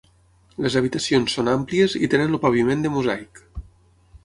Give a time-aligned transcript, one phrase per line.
[0.65, 3.45] Les habitacions són àmplies i tenen el paviment de mosaic.